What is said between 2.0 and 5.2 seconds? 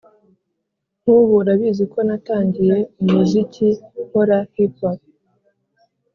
natangiye umuziki nkora “hip hop”